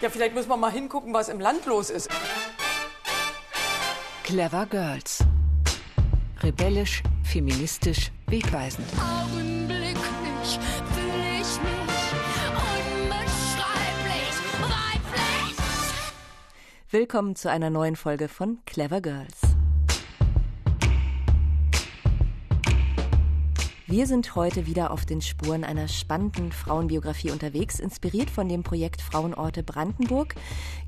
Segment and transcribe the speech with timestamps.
[0.00, 2.08] Ja, vielleicht muss man mal hingucken, was im Land los ist.
[4.22, 5.24] Clever Girls.
[6.40, 8.86] Rebellisch, feministisch, wegweisend.
[8.96, 10.60] Augenblicklich
[10.94, 12.12] fühle ich mich
[13.08, 15.56] unbeschreiblich weiblich.
[16.90, 19.37] Willkommen zu einer neuen Folge von Clever Girls.
[23.90, 27.80] Wir sind heute wieder auf den Spuren einer spannenden Frauenbiografie unterwegs.
[27.80, 30.34] Inspiriert von dem Projekt Frauenorte Brandenburg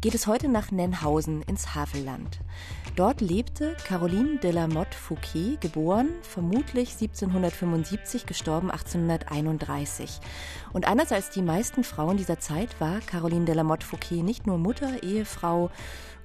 [0.03, 2.41] geht es heute nach Nennhausen ins Havelland.
[2.97, 10.21] Dort lebte Caroline de la Motte Fouquet, geboren vermutlich 1775, gestorben 1831.
[10.75, 14.47] Und anders als die meisten Frauen dieser Zeit war Caroline de la Motte Fouquet nicht
[14.47, 15.71] nur Mutter, Ehefrau,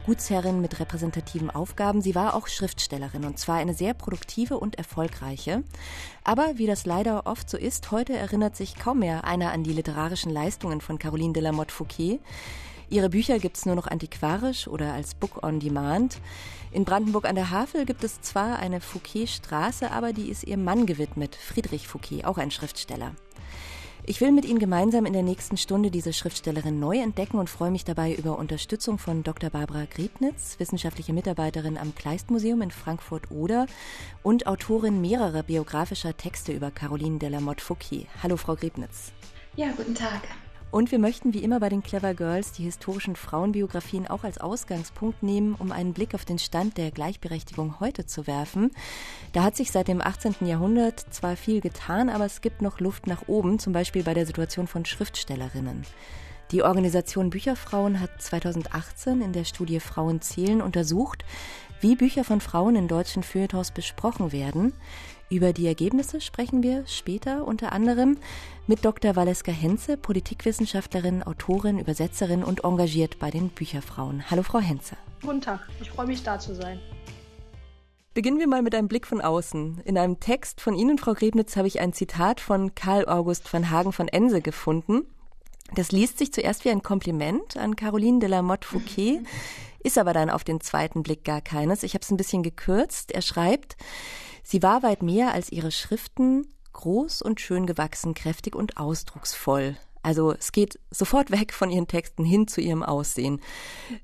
[0.05, 1.99] Gutsherrin mit repräsentativen Aufgaben.
[2.01, 5.63] Sie war auch Schriftstellerin und zwar eine sehr produktive und erfolgreiche.
[6.23, 9.73] Aber wie das leider oft so ist, heute erinnert sich kaum mehr einer an die
[9.73, 12.19] literarischen Leistungen von Caroline de la Motte Fouquet.
[12.87, 16.19] Ihre Bücher gibt es nur noch antiquarisch oder als Book on Demand.
[16.71, 20.85] In Brandenburg an der Havel gibt es zwar eine Fouquet-Straße, aber die ist ihrem Mann
[20.85, 23.15] gewidmet, Friedrich Fouquet, auch ein Schriftsteller.
[24.07, 27.71] Ich will mit Ihnen gemeinsam in der nächsten Stunde diese Schriftstellerin neu entdecken und freue
[27.71, 29.49] mich dabei über Unterstützung von Dr.
[29.49, 33.65] Barbara Griebnitz, wissenschaftliche Mitarbeiterin am Kleistmuseum in Frankfurt-Oder
[34.21, 38.05] und Autorin mehrerer biografischer Texte über Caroline de la Motte Fouquet.
[38.21, 39.11] Hallo, Frau Griebnitz.
[39.55, 40.21] Ja, guten Tag.
[40.71, 45.23] Und wir möchten wie immer bei den Clever Girls die historischen Frauenbiografien auch als Ausgangspunkt
[45.23, 48.71] nehmen, um einen Blick auf den Stand der Gleichberechtigung heute zu werfen.
[49.31, 50.35] Da hat sich seit dem 18.
[50.41, 54.25] Jahrhundert zwar viel getan, aber es gibt noch Luft nach oben, zum Beispiel bei der
[54.25, 55.85] Situation von Schriftstellerinnen.
[56.51, 61.25] Die Organisation Bücherfrauen hat 2018 in der Studie Frauen zählen untersucht,
[61.81, 64.73] wie Bücher von Frauen in deutschen Feuilletons besprochen werden.
[65.29, 68.17] Über die Ergebnisse sprechen wir später unter anderem
[68.67, 69.15] mit Dr.
[69.15, 74.29] Valeska Henze, Politikwissenschaftlerin, Autorin, Übersetzerin und engagiert bei den Bücherfrauen.
[74.29, 74.97] Hallo, Frau Henze.
[75.23, 76.79] Guten Tag, ich freue mich da zu sein.
[78.13, 79.81] Beginnen wir mal mit einem Blick von außen.
[79.83, 83.71] In einem Text von Ihnen, Frau Grebnitz, habe ich ein Zitat von Karl August von
[83.71, 85.07] Hagen von Ense gefunden.
[85.73, 89.21] Das liest sich zuerst wie ein Kompliment an Caroline de la Motte Fouquet,
[89.85, 91.83] ist aber dann auf den zweiten Blick gar keines.
[91.83, 93.11] Ich habe es ein bisschen gekürzt.
[93.11, 93.77] Er schreibt,
[94.43, 99.77] Sie war weit mehr als ihre Schriften, groß und schön gewachsen, kräftig und ausdrucksvoll.
[100.03, 103.41] Also es geht sofort weg von ihren Texten hin zu ihrem Aussehen.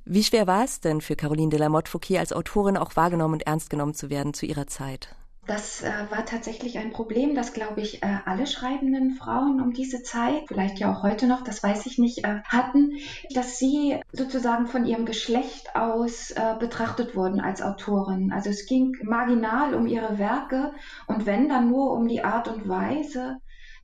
[0.05, 3.35] Wie schwer war es denn für Caroline de la Motte Fouquet als Autorin auch wahrgenommen
[3.35, 5.15] und ernst genommen zu werden zu ihrer Zeit?
[5.47, 10.03] Das äh, war tatsächlich ein Problem, das, glaube ich, äh, alle schreibenden Frauen um diese
[10.03, 12.91] Zeit, vielleicht ja auch heute noch, das weiß ich nicht, äh, hatten,
[13.33, 18.31] dass sie sozusagen von ihrem Geschlecht aus äh, betrachtet wurden als Autorin.
[18.31, 20.73] Also es ging marginal um ihre Werke
[21.07, 23.37] und wenn dann nur um die Art und Weise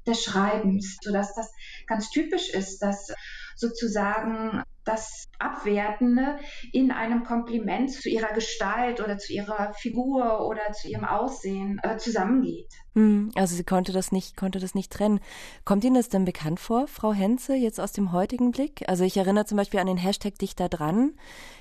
[0.05, 1.51] des Schreibens, sodass das
[1.87, 3.11] ganz typisch ist, dass
[3.57, 6.39] sozusagen das Abwertende
[6.71, 11.97] in einem Kompliment zu ihrer Gestalt oder zu ihrer Figur oder zu ihrem Aussehen äh,
[11.97, 12.71] zusammengeht.
[12.97, 15.19] Hm, also sie konnte das nicht, konnte das nicht trennen.
[15.65, 18.89] Kommt Ihnen das denn bekannt vor, Frau Henze, jetzt aus dem heutigen Blick?
[18.89, 21.13] Also ich erinnere zum Beispiel an den Hashtag Dichter dran.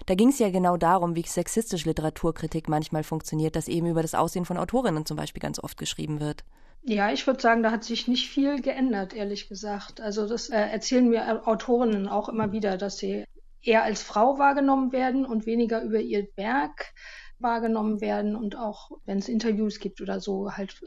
[0.06, 4.14] Da ging es ja genau darum, wie sexistische Literaturkritik manchmal funktioniert, dass eben über das
[4.14, 6.42] Aussehen von Autorinnen zum Beispiel ganz oft geschrieben wird.
[6.84, 10.00] Ja, ich würde sagen, da hat sich nicht viel geändert, ehrlich gesagt.
[10.00, 13.26] Also das äh, erzählen mir Autorinnen auch immer wieder, dass sie
[13.60, 16.94] eher als Frau wahrgenommen werden und weniger über ihr Werk
[17.38, 20.80] wahrgenommen werden und auch wenn es Interviews gibt oder so halt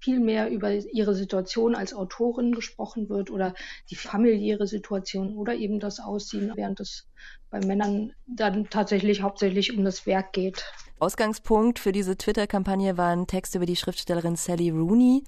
[0.00, 3.54] viel mehr über ihre Situation als Autorin gesprochen wird oder
[3.90, 7.06] die familiäre Situation oder eben das Aussehen, während es
[7.50, 10.64] bei Männern dann tatsächlich hauptsächlich um das Werk geht.
[11.00, 15.24] Ausgangspunkt für diese Twitter-Kampagne war ein Text über die Schriftstellerin Sally Rooney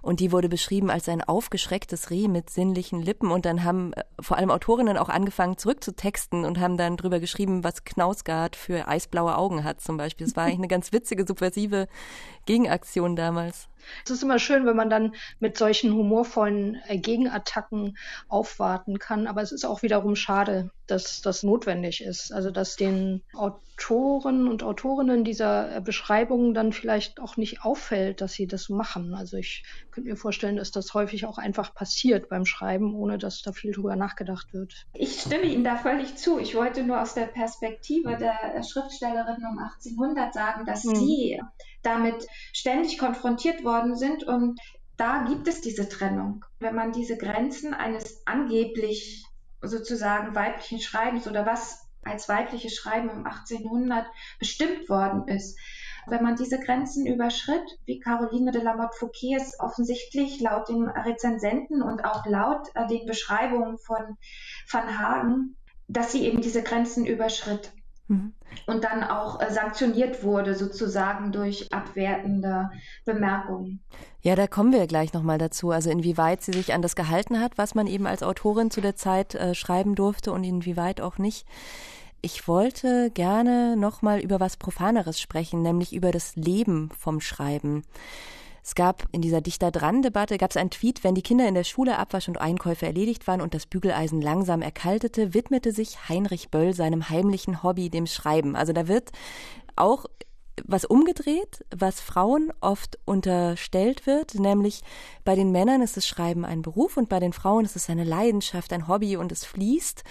[0.00, 4.04] und die wurde beschrieben als ein aufgeschrecktes Reh mit sinnlichen Lippen und dann haben äh,
[4.20, 9.36] vor allem Autorinnen auch angefangen zurückzutexten und haben dann drüber geschrieben, was Knausgard für eisblaue
[9.36, 10.26] Augen hat zum Beispiel.
[10.28, 11.88] Das war eigentlich eine ganz witzige, subversive
[12.46, 13.68] Gegenaktion damals.
[14.04, 17.96] Es ist immer schön, wenn man dann mit solchen humorvollen äh, Gegenattacken
[18.28, 22.32] aufwarten kann, aber es ist auch wiederum schade, dass das notwendig ist.
[22.32, 28.32] Also dass den Autoren und Autorinnen dieser äh, Beschreibungen dann vielleicht auch nicht auffällt, dass
[28.32, 29.14] sie das machen.
[29.14, 33.42] Also ich könnte mir vorstellen, dass das häufig auch einfach passiert beim Schreiben, ohne dass
[33.42, 34.86] da viel drüber nachgedacht wird.
[34.94, 36.38] Ich stimme Ihnen da völlig zu.
[36.38, 40.94] Ich wollte nur aus der Perspektive der Schriftstellerin um 1800 sagen, dass hm.
[40.94, 41.40] sie
[41.82, 44.60] damit ständig konfrontiert worden sind und
[44.96, 46.44] da gibt es diese Trennung.
[46.58, 49.24] Wenn man diese Grenzen eines angeblich
[49.60, 54.06] sozusagen weiblichen Schreibens oder was als weibliches Schreiben um 1800
[54.38, 55.58] bestimmt worden ist,
[56.06, 60.88] wenn man diese Grenzen überschritt, wie Caroline de la Motte Fouquet es offensichtlich laut den
[60.88, 64.16] Rezensenten und auch laut äh, den Beschreibungen von
[64.70, 65.56] Van Hagen
[65.88, 67.72] dass sie eben diese Grenzen überschritt.
[68.08, 68.32] Mhm.
[68.66, 72.70] Und dann auch äh, sanktioniert wurde, sozusagen durch abwertende
[73.04, 73.80] Bemerkungen.
[74.22, 75.70] Ja, da kommen wir gleich nochmal dazu.
[75.70, 78.96] Also inwieweit sie sich an das gehalten hat, was man eben als Autorin zu der
[78.96, 81.46] Zeit äh, schreiben durfte und inwieweit auch nicht.
[82.22, 87.84] Ich wollte gerne nochmal über was Profaneres sprechen, nämlich über das Leben vom Schreiben.
[88.66, 91.98] Es gab in dieser Dichter-Dran-Debatte gab es einen Tweet, wenn die Kinder in der Schule
[91.98, 97.08] Abwasch und Einkäufe erledigt waren und das Bügeleisen langsam erkaltete, widmete sich Heinrich Böll seinem
[97.08, 98.56] heimlichen Hobby, dem Schreiben.
[98.56, 99.12] Also da wird
[99.76, 100.06] auch
[100.64, 104.82] was umgedreht, was Frauen oft unterstellt wird, nämlich
[105.24, 108.02] bei den Männern ist das Schreiben ein Beruf und bei den Frauen ist es eine
[108.02, 110.02] Leidenschaft, ein Hobby und es fließt.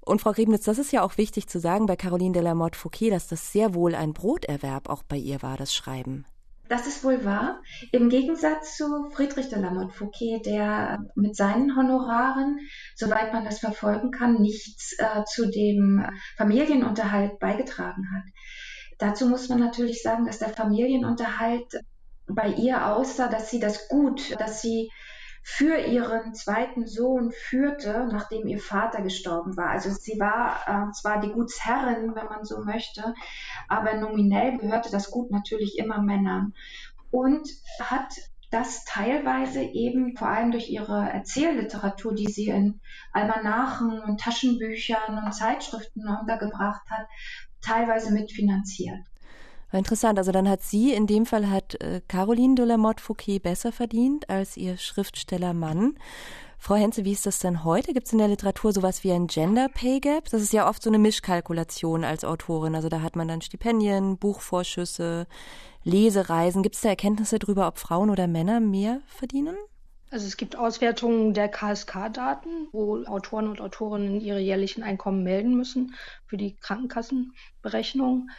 [0.00, 2.76] Und Frau Griebnitz, das ist ja auch wichtig zu sagen bei Caroline de la Motte
[2.76, 6.26] Fouquet, dass das sehr wohl ein Broterwerb auch bei ihr war, das Schreiben.
[6.68, 7.62] Das ist wohl wahr.
[7.92, 12.58] Im Gegensatz zu Friedrich de la Motte Fouquet, der mit seinen Honoraren,
[12.94, 16.04] soweit man das verfolgen kann, nichts äh, zu dem
[16.36, 18.24] Familienunterhalt beigetragen hat.
[18.98, 21.80] Dazu muss man natürlich sagen, dass der Familienunterhalt
[22.26, 24.90] bei ihr aussah, dass sie das Gut, dass sie
[25.42, 29.70] für ihren zweiten Sohn führte, nachdem ihr Vater gestorben war.
[29.70, 33.14] Also sie war äh, zwar die Gutsherrin, wenn man so möchte,
[33.68, 36.54] aber nominell gehörte das Gut natürlich immer Männern
[37.10, 37.48] und
[37.80, 38.12] hat
[38.50, 42.80] das teilweise eben vor allem durch ihre Erzählliteratur, die sie in
[43.12, 47.06] Almanachen und Taschenbüchern und Zeitschriften untergebracht hat,
[47.60, 49.00] teilweise mitfinanziert.
[49.70, 53.38] Interessant, also dann hat sie, in dem Fall hat äh, Caroline de la Motte Fouquet
[53.38, 55.98] besser verdient als ihr Schriftstellermann.
[56.60, 57.92] Frau Henze, wie ist das denn heute?
[57.92, 60.28] Gibt es in der Literatur sowas wie ein Gender Pay Gap?
[60.30, 62.74] Das ist ja oft so eine Mischkalkulation als Autorin.
[62.74, 65.26] Also da hat man dann Stipendien, Buchvorschüsse,
[65.84, 66.62] Lesereisen.
[66.62, 69.56] Gibt es da Erkenntnisse darüber, ob Frauen oder Männer mehr verdienen?
[70.10, 75.94] Also es gibt Auswertungen der KSK-Daten, wo Autoren und Autorinnen ihre jährlichen Einkommen melden müssen
[76.26, 78.30] für die Krankenkassenberechnung.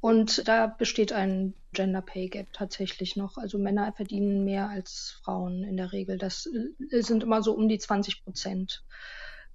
[0.00, 3.36] Und da besteht ein Gender Pay Gap tatsächlich noch.
[3.36, 6.16] Also Männer verdienen mehr als Frauen in der Regel.
[6.16, 8.82] Das äh, sind immer so um die 20 Prozent.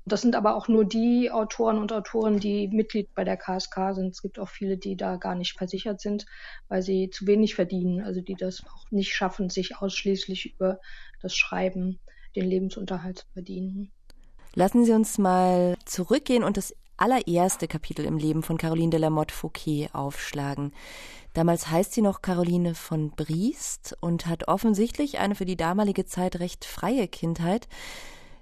[0.08, 4.10] Das sind aber auch nur die Autoren und Autoren, die Mitglied bei der KSK sind.
[4.10, 6.28] Es gibt auch viele, die da gar nicht versichert sind,
[6.68, 10.80] weil sie zu wenig verdienen, also die das auch nicht schaffen, sich ausschließlich über
[11.24, 12.00] das Schreiben
[12.36, 13.92] den Lebensunterhalt zu verdienen.
[14.54, 19.10] Lassen Sie uns mal zurückgehen und das allererste Kapitel im Leben von Caroline de la
[19.10, 20.74] Motte Fouquet aufschlagen.
[21.34, 26.40] Damals heißt sie noch Caroline von Briest und hat offensichtlich eine für die damalige Zeit
[26.40, 27.68] recht freie Kindheit.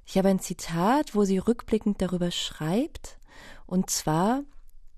[0.06, 3.18] Ich habe ein Zitat, wo sie rückblickend darüber schreibt,
[3.66, 4.44] und zwar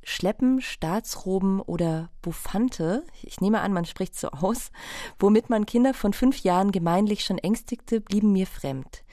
[0.08, 4.70] Schleppen, Staatsroben oder Buffante, ich nehme an, man spricht so aus,
[5.18, 9.04] womit man Kinder von fünf Jahren gemeinlich schon ängstigte, blieben mir fremd.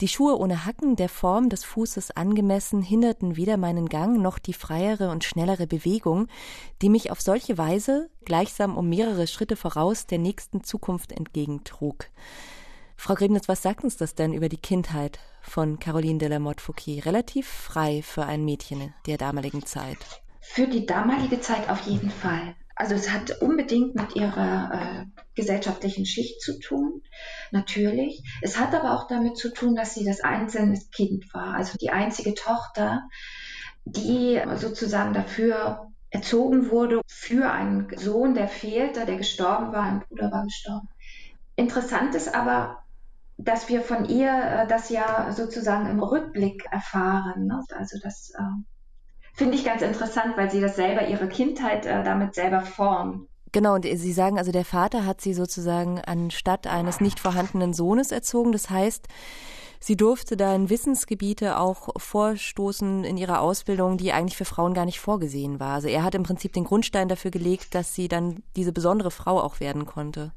[0.00, 4.52] Die Schuhe ohne Hacken, der Form des Fußes angemessen, hinderten weder meinen Gang noch die
[4.52, 6.26] freiere und schnellere Bewegung,
[6.82, 12.06] die mich auf solche Weise, gleichsam um mehrere Schritte voraus, der nächsten Zukunft entgegentrug.
[12.96, 16.62] Frau Grebnitz, was sagt uns das denn über die Kindheit von Caroline de la Motte
[16.62, 17.00] Fouquet?
[17.06, 20.21] Relativ frei für ein Mädchen der damaligen Zeit.
[20.44, 22.56] Für die damalige Zeit auf jeden Fall.
[22.74, 27.02] Also es hat unbedingt mit ihrer äh, gesellschaftlichen Schicht zu tun,
[27.52, 28.24] natürlich.
[28.42, 31.90] Es hat aber auch damit zu tun, dass sie das einzelne Kind war, also die
[31.90, 33.08] einzige Tochter,
[33.84, 40.30] die sozusagen dafür erzogen wurde für einen Sohn, der fehlte, der gestorben war, ein Bruder
[40.32, 40.88] war gestorben.
[41.56, 42.82] Interessant ist aber,
[43.38, 47.46] dass wir von ihr äh, das ja sozusagen im Rückblick erfahren.
[47.46, 47.62] Ne?
[47.76, 48.42] Also das äh,
[49.32, 53.28] finde ich ganz interessant, weil sie das selber, ihre Kindheit äh, damit selber formt.
[53.52, 58.10] Genau, und Sie sagen also, der Vater hat sie sozusagen anstatt eines nicht vorhandenen Sohnes
[58.10, 58.50] erzogen.
[58.50, 59.08] Das heißt,
[59.78, 64.86] sie durfte da in Wissensgebiete auch vorstoßen in ihrer Ausbildung, die eigentlich für Frauen gar
[64.86, 65.74] nicht vorgesehen war.
[65.74, 69.38] Also er hat im Prinzip den Grundstein dafür gelegt, dass sie dann diese besondere Frau
[69.38, 70.32] auch werden konnte.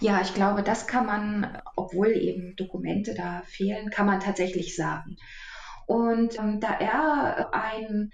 [0.00, 5.16] Ja, ich glaube, das kann man, obwohl eben Dokumente da fehlen, kann man tatsächlich sagen.
[5.92, 8.10] Und ähm, da er ein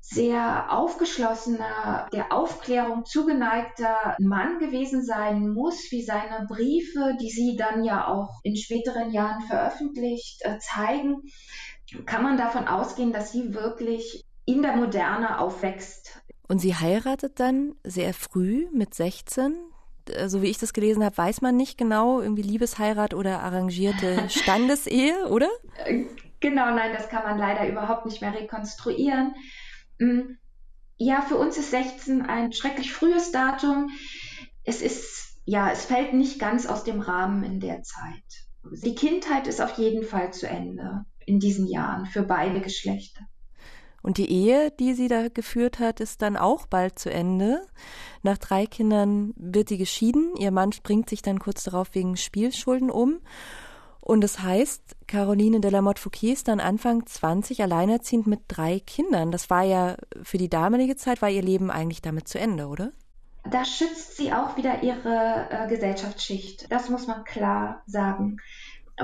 [0.00, 7.84] sehr aufgeschlossener, der Aufklärung zugeneigter Mann gewesen sein muss, wie seine Briefe, die sie dann
[7.84, 11.16] ja auch in späteren Jahren veröffentlicht, äh, zeigen,
[12.06, 16.22] kann man davon ausgehen, dass sie wirklich in der Moderne aufwächst.
[16.48, 19.56] Und sie heiratet dann sehr früh mit 16
[20.06, 24.28] äh, so wie ich das gelesen habe, weiß man nicht genau, irgendwie Liebesheirat oder arrangierte
[24.30, 25.48] Standesehe, oder?
[26.40, 29.34] Genau, nein, das kann man leider überhaupt nicht mehr rekonstruieren.
[29.98, 30.36] Mm,
[30.96, 33.90] ja, für uns ist 16 ein schrecklich frühes Datum.
[34.64, 38.24] Es ist, ja, es fällt nicht ganz aus dem Rahmen in der Zeit.
[38.82, 43.22] Die Kindheit ist auf jeden Fall zu Ende in diesen Jahren für beide Geschlechter.
[44.02, 47.66] Und die Ehe, die sie da geführt hat, ist dann auch bald zu Ende.
[48.22, 50.34] Nach drei Kindern wird sie geschieden.
[50.38, 53.20] Ihr Mann bringt sich dann kurz darauf wegen Spielschulden um.
[54.00, 58.80] Und das heißt, Caroline de la Motte Fouquet ist dann Anfang 20 alleinerziehend mit drei
[58.80, 59.30] Kindern.
[59.30, 62.92] Das war ja für die damalige Zeit, war ihr Leben eigentlich damit zu Ende, oder?
[63.50, 66.70] Da schützt sie auch wieder ihre äh, Gesellschaftsschicht.
[66.70, 68.38] Das muss man klar sagen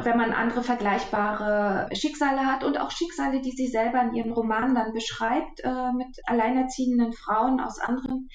[0.03, 4.75] wenn man andere vergleichbare Schicksale hat und auch Schicksale, die sie selber in ihren Romanen
[4.75, 8.29] dann beschreibt, äh, mit alleinerziehenden Frauen aus anderen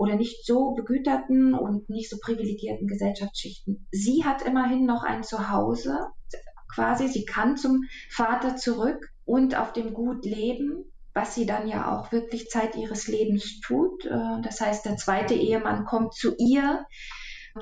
[0.00, 3.86] oder nicht so begüterten und nicht so privilegierten Gesellschaftsschichten.
[3.90, 6.06] Sie hat immerhin noch ein Zuhause,
[6.74, 11.94] quasi, sie kann zum Vater zurück und auf dem Gut leben, was sie dann ja
[11.94, 14.06] auch wirklich Zeit ihres Lebens tut.
[14.06, 16.86] Äh, das heißt, der zweite Ehemann kommt zu ihr.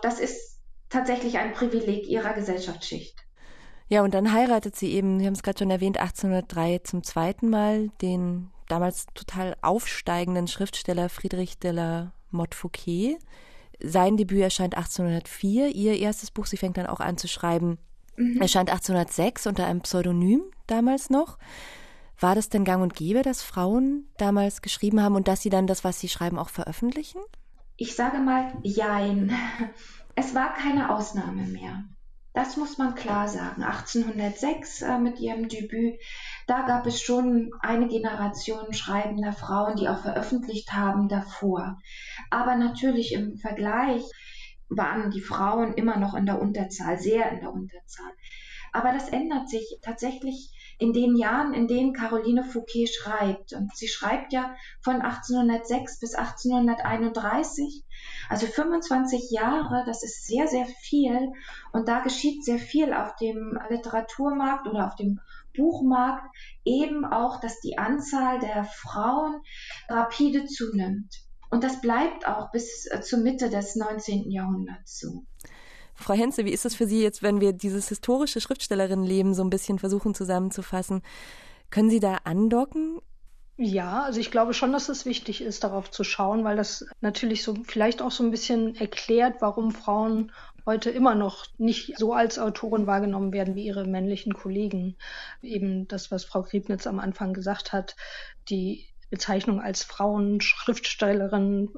[0.03, 3.19] Das ist tatsächlich ein Privileg ihrer Gesellschaftsschicht.
[3.89, 7.51] Ja, und dann heiratet sie eben, wir haben es gerade schon erwähnt, 1803 zum zweiten
[7.51, 13.19] Mal den damals total aufsteigenden Schriftsteller Friedrich de la Motte Fouquet.
[13.81, 17.79] Sein Debüt erscheint 1804, ihr erstes Buch, sie fängt dann auch an zu schreiben,
[18.17, 18.41] mhm.
[18.41, 21.39] erscheint 1806 unter einem Pseudonym damals noch.
[22.19, 25.69] War das denn gang und gäbe, dass Frauen damals geschrieben haben und dass sie dann
[25.69, 27.21] das, was sie schreiben, auch veröffentlichen?
[27.77, 29.33] Ich sage mal, jein.
[30.17, 31.85] Es war keine Ausnahme mehr.
[32.39, 33.65] Das muss man klar sagen.
[33.65, 35.99] 1806 äh, mit ihrem Debüt,
[36.47, 41.81] da gab es schon eine Generation schreibender Frauen, die auch veröffentlicht haben davor.
[42.31, 44.05] Aber natürlich im Vergleich
[44.69, 48.13] waren die Frauen immer noch in der Unterzahl, sehr in der Unterzahl.
[48.73, 53.53] Aber das ändert sich tatsächlich in den Jahren, in denen Caroline Fouquet schreibt.
[53.53, 57.85] Und sie schreibt ja von 1806 bis 1831,
[58.29, 61.33] also 25 Jahre, das ist sehr, sehr viel.
[61.73, 65.21] Und da geschieht sehr viel auf dem Literaturmarkt oder auf dem
[65.57, 66.25] Buchmarkt,
[66.65, 69.43] eben auch, dass die Anzahl der Frauen
[69.89, 71.13] rapide zunimmt.
[71.51, 74.31] Und das bleibt auch bis äh, zur Mitte des 19.
[74.31, 75.25] Jahrhunderts so.
[75.99, 79.51] Frau Henze, wie ist es für Sie jetzt, wenn wir dieses historische Schriftstellerinnenleben so ein
[79.51, 81.03] bisschen versuchen zusammenzufassen?
[81.71, 83.01] Können Sie da andocken?
[83.57, 87.43] Ja, also ich glaube schon, dass es wichtig ist, darauf zu schauen, weil das natürlich
[87.43, 90.31] so vielleicht auch so ein bisschen erklärt, warum Frauen
[90.65, 94.97] heute immer noch nicht so als Autoren wahrgenommen werden wie ihre männlichen Kollegen.
[95.43, 97.97] Eben das, was Frau Griebnitz am Anfang gesagt hat,
[98.49, 101.71] die Bezeichnung als Frauenschriftstellerin.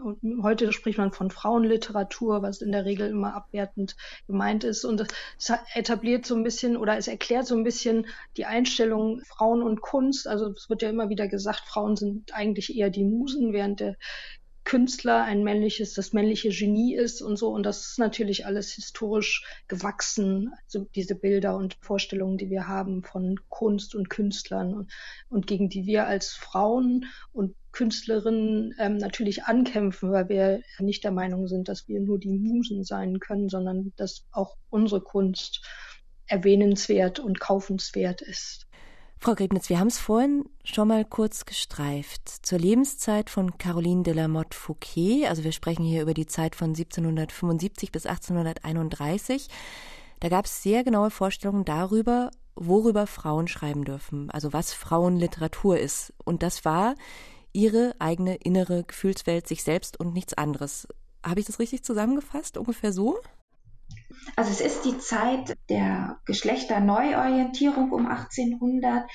[0.43, 3.97] Heute spricht man von Frauenliteratur, was in der Regel immer abwertend
[4.27, 4.85] gemeint ist.
[4.85, 5.07] Und
[5.39, 8.07] es etabliert so ein bisschen oder es erklärt so ein bisschen
[8.37, 10.27] die Einstellung Frauen und Kunst.
[10.27, 13.97] Also es wird ja immer wieder gesagt, Frauen sind eigentlich eher die Musen, während der
[14.65, 17.49] Künstler ein männliches, das männliche Genie ist und so.
[17.49, 23.03] Und das ist natürlich alles historisch gewachsen, also diese Bilder und Vorstellungen, die wir haben
[23.03, 24.93] von Kunst und Künstlern und,
[25.29, 31.13] und gegen die wir als Frauen und Künstlerinnen ähm, natürlich ankämpfen, weil wir nicht der
[31.13, 35.65] Meinung sind, dass wir nur die Musen sein können, sondern dass auch unsere Kunst
[36.27, 38.70] erwähnenswert und kaufenswert ist.
[39.23, 42.27] Frau Griebnitz, wir haben es vorhin schon mal kurz gestreift.
[42.27, 46.57] Zur Lebenszeit von Caroline de la Motte Fouquet, also wir sprechen hier über die Zeit
[46.57, 49.49] von 1775 bis 1831,
[50.21, 56.15] da gab es sehr genaue Vorstellungen darüber, worüber Frauen schreiben dürfen, also was Frauenliteratur ist.
[56.25, 56.95] Und das war
[57.53, 60.89] ihre eigene innere Gefühlswelt, sich selbst und nichts anderes.
[61.23, 62.57] Habe ich das richtig zusammengefasst?
[62.57, 63.19] Ungefähr so?
[64.37, 69.09] Also es ist die Zeit der Geschlechterneuorientierung um 1800.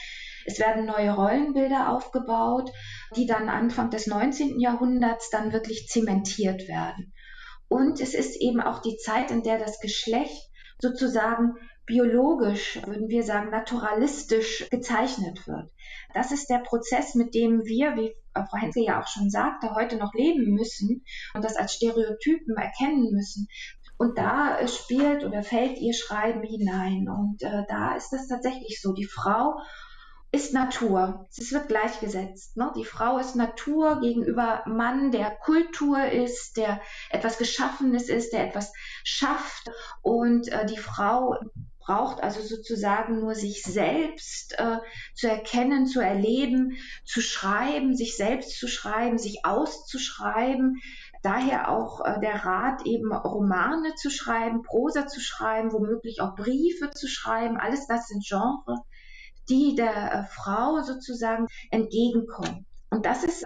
[0.45, 2.71] Es werden neue Rollenbilder aufgebaut,
[3.15, 4.59] die dann Anfang des 19.
[4.59, 7.13] Jahrhunderts dann wirklich zementiert werden.
[7.67, 10.49] Und es ist eben auch die Zeit, in der das Geschlecht
[10.79, 15.71] sozusagen biologisch, würden wir sagen, naturalistisch gezeichnet wird.
[16.13, 19.97] Das ist der Prozess, mit dem wir, wie Frau Henske ja auch schon sagte, heute
[19.97, 23.47] noch leben müssen und das als Stereotypen erkennen müssen.
[23.97, 27.07] Und da äh, spielt oder fällt ihr Schreiben hinein.
[27.09, 28.93] Und äh, da ist es tatsächlich so.
[28.93, 29.59] Die Frau
[30.31, 31.27] ist Natur.
[31.37, 32.57] Es wird gleichgesetzt.
[32.57, 32.71] Ne?
[32.75, 38.73] Die Frau ist Natur gegenüber Mann, der Kultur ist, der etwas Geschaffenes ist, der etwas
[39.03, 39.71] schafft.
[40.01, 41.37] Und äh, die Frau
[41.85, 44.79] braucht also sozusagen nur sich selbst äh,
[45.13, 50.81] zu erkennen, zu erleben, zu schreiben, sich selbst zu schreiben, sich auszuschreiben,
[51.25, 56.91] Daher auch äh, der Rat, eben Romane zu schreiben, Prosa zu schreiben, womöglich auch Briefe
[56.91, 57.57] zu schreiben.
[57.57, 58.79] Alles das sind Genres,
[59.49, 62.67] die der äh, Frau sozusagen entgegenkommen.
[62.91, 63.43] Und das ist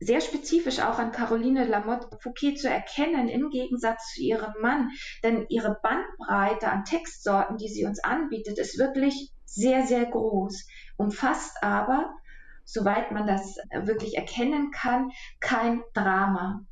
[0.00, 4.88] sehr spezifisch auch an Caroline Lamotte Fouquet zu erkennen, im Gegensatz zu ihrem Mann.
[5.22, 11.62] Denn ihre Bandbreite an Textsorten, die sie uns anbietet, ist wirklich sehr, sehr groß, umfasst
[11.62, 12.12] aber
[12.64, 16.64] soweit man das wirklich erkennen kann, kein Drama.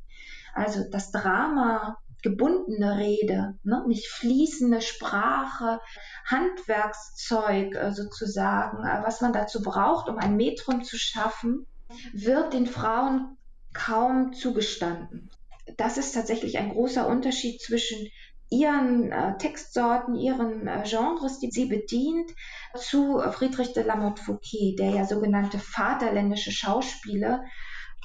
[0.53, 3.83] Also das Drama, gebundene Rede, ne?
[3.87, 5.79] nicht fließende Sprache,
[6.25, 11.65] Handwerkszeug äh, sozusagen, äh, was man dazu braucht, um ein Metrum zu schaffen,
[12.13, 13.37] wird den Frauen
[13.73, 15.29] kaum zugestanden.
[15.77, 18.07] Das ist tatsächlich ein großer Unterschied zwischen
[18.49, 22.29] ihren äh, Textsorten, ihren äh, Genres, die sie bedient,
[22.75, 27.43] zu Friedrich de la Motte Fouquet, der ja sogenannte vaterländische Schauspiele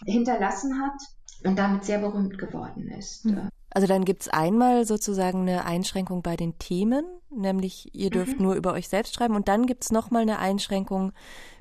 [0.04, 1.00] hinterlassen hat
[1.46, 3.24] und damit sehr berühmt geworden ist.
[3.24, 3.48] Mhm.
[3.70, 8.46] Also dann gibt es einmal sozusagen eine Einschränkung bei den Themen, nämlich ihr dürft mhm.
[8.46, 11.12] nur über euch selbst schreiben und dann gibt es nochmal eine Einschränkung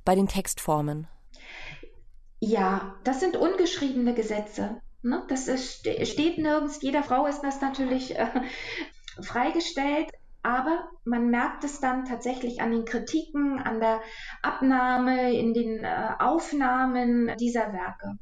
[0.06, 1.08] bei den Textformen.
[2.40, 4.82] Ja, das sind ungeschriebene Gesetze.
[5.02, 5.24] Ne?
[5.30, 6.82] Das ist, steht nirgends.
[6.82, 8.28] Jeder Frau ist das natürlich äh,
[9.22, 10.12] freigestellt.
[10.42, 14.00] Aber man merkt es dann tatsächlich an den Kritiken, an der
[14.44, 18.20] Abnahme, in den äh, Aufnahmen dieser Werke.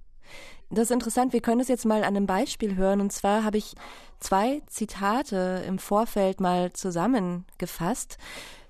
[0.74, 1.34] Das ist interessant.
[1.34, 3.00] Wir können es jetzt mal an einem Beispiel hören.
[3.00, 3.76] Und zwar habe ich
[4.20, 8.18] zwei Zitate im Vorfeld mal zusammengefasst.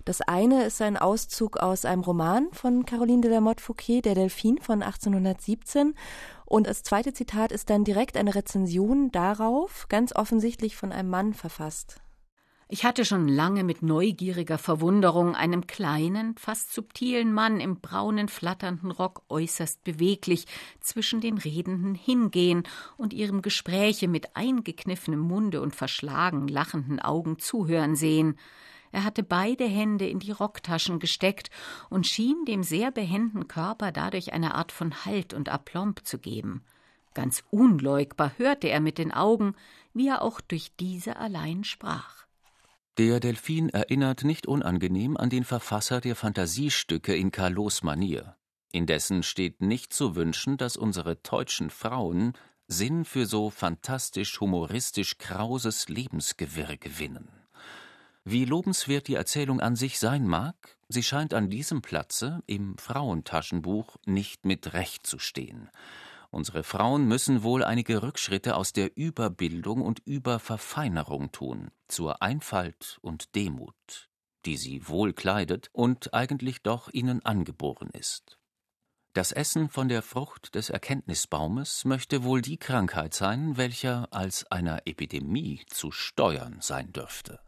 [0.04, 4.16] Das eine ist ein Auszug aus einem Roman von Caroline de la Motte Fouquet, Der
[4.16, 5.96] Delphin von 1817.
[6.46, 11.34] Und das zweite Zitat ist dann direkt eine Rezension darauf, ganz offensichtlich von einem Mann
[11.34, 12.02] verfasst.
[12.70, 18.90] Ich hatte schon lange mit neugieriger Verwunderung einem kleinen, fast subtilen Mann im braunen, flatternden
[18.92, 20.46] Rock äußerst beweglich
[20.80, 22.64] zwischen den Redenden hingehen
[22.98, 28.38] und ihrem Gespräche mit eingekniffenem Munde und verschlagen lachenden Augen zuhören sehen.
[28.92, 31.50] Er hatte beide Hände in die Rocktaschen gesteckt
[31.90, 36.64] und schien dem sehr behenden Körper dadurch eine Art von Halt und Aplomb zu geben.
[37.14, 39.56] Ganz unleugbar hörte er mit den Augen,
[39.94, 42.24] wie er auch durch diese allein sprach.
[43.00, 48.36] Der Delphin erinnert nicht unangenehm an den Verfasser der Fantasiestücke in Carlos Manier.
[48.72, 52.34] Indessen steht nicht zu wünschen, dass unsere deutschen Frauen
[52.68, 57.30] Sinn für so fantastisch humoristisch krauses Lebensgewirr gewinnen.
[58.26, 63.98] Wie lobenswert die Erzählung an sich sein mag, sie scheint an diesem Platze im Frauentaschenbuch
[64.06, 65.72] nicht mit Recht zu stehen.
[66.34, 73.36] Unsere Frauen müssen wohl einige Rückschritte aus der Überbildung und Überverfeinerung tun, zur Einfalt und
[73.36, 74.10] Demut,
[74.44, 78.40] die sie wohl kleidet und eigentlich doch ihnen angeboren ist.
[79.14, 84.88] Das Essen von der Frucht des Erkenntnisbaumes möchte wohl die Krankheit sein, welcher als einer
[84.88, 87.42] Epidemie zu steuern sein dürfte.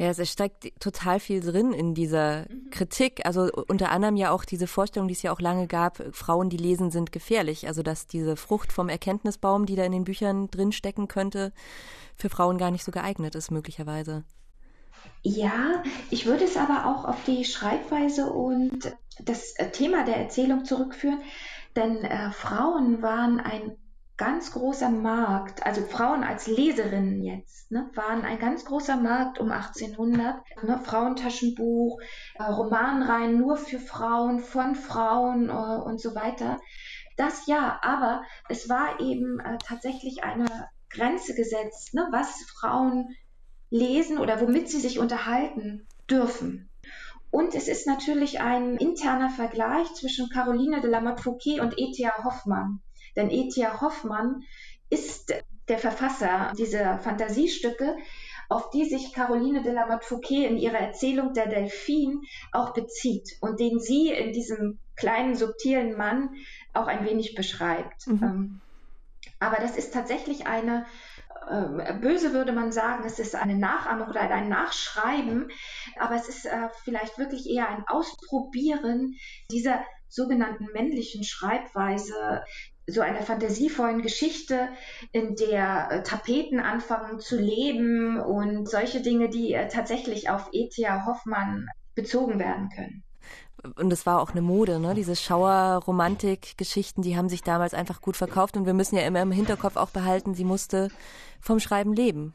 [0.00, 2.70] Ja, es steckt total viel drin in dieser mhm.
[2.70, 3.26] Kritik.
[3.26, 6.56] Also unter anderem ja auch diese Vorstellung, die es ja auch lange gab, Frauen, die
[6.56, 7.66] lesen, sind gefährlich.
[7.66, 11.52] Also dass diese Frucht vom Erkenntnisbaum, die da in den Büchern drinstecken könnte,
[12.16, 14.24] für Frauen gar nicht so geeignet ist, möglicherweise.
[15.22, 21.20] Ja, ich würde es aber auch auf die Schreibweise und das Thema der Erzählung zurückführen,
[21.76, 23.76] denn äh, Frauen waren ein
[24.20, 29.50] ganz großer Markt, also Frauen als Leserinnen jetzt, ne, waren ein ganz großer Markt um
[29.50, 30.42] 1800.
[30.62, 31.98] Ne, Frauentaschenbuch,
[32.34, 36.60] äh, Romanreihen nur für Frauen, von Frauen äh, und so weiter.
[37.16, 43.16] Das ja, aber es war eben äh, tatsächlich eine Grenze gesetzt, ne, was Frauen
[43.70, 46.68] lesen oder womit sie sich unterhalten dürfen.
[47.30, 52.22] Und es ist natürlich ein interner Vergleich zwischen Caroline de la Motte Fouquet und E.T.A.
[52.22, 52.82] Hoffmann.
[53.16, 53.80] Denn E.T.A.
[53.80, 54.42] Hoffmann
[54.88, 55.32] ist
[55.68, 57.96] der Verfasser dieser Fantasiestücke,
[58.48, 63.36] auf die sich Caroline de la Motte Fouquet in ihrer Erzählung Der Delphin auch bezieht
[63.40, 66.30] und den sie in diesem kleinen, subtilen Mann
[66.74, 68.08] auch ein wenig beschreibt.
[68.08, 68.22] Mhm.
[68.22, 68.60] Ähm,
[69.38, 70.84] aber das ist tatsächlich eine,
[71.48, 75.50] äh, böse würde man sagen, es ist eine Nachahmung oder ein Nachschreiben,
[75.98, 79.14] aber es ist äh, vielleicht wirklich eher ein Ausprobieren
[79.50, 82.44] dieser sogenannten männlichen Schreibweise,
[82.86, 84.68] so einer fantasievollen Geschichte,
[85.12, 91.06] in der äh, Tapeten anfangen zu leben und solche Dinge, die äh, tatsächlich auf E.T.A.
[91.06, 93.02] Hoffmann bezogen werden können.
[93.76, 94.94] Und es war auch eine Mode, ne?
[94.94, 99.32] Diese Schauer-Romantik-Geschichten, die haben sich damals einfach gut verkauft und wir müssen ja immer im
[99.32, 100.88] Hinterkopf auch behalten, sie musste
[101.40, 102.34] vom Schreiben leben.